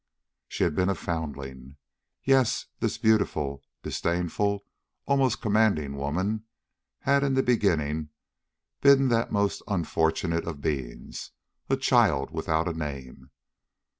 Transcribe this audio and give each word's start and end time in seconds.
She 0.47 0.63
had 0.63 0.73
been 0.73 0.89
a 0.89 0.95
foundling. 0.95 1.75
Yes, 2.23 2.65
this 2.79 2.97
beautiful, 2.97 3.61
disdainful, 3.83 4.65
almost 5.05 5.43
commanding 5.43 5.95
woman, 5.95 6.45
had 7.01 7.21
in 7.21 7.35
the 7.35 7.43
beginning 7.43 8.09
been 8.81 9.09
that 9.09 9.31
most 9.31 9.61
unfortunate 9.67 10.47
of 10.47 10.59
beings 10.59 11.29
a 11.69 11.77
child 11.77 12.31
without 12.31 12.67
a 12.67 12.73
name. 12.73 13.29